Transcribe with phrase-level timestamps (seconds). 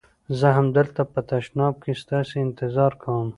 [0.39, 3.27] زه همدلته په تشناب کې ستاسي انتظار کوم.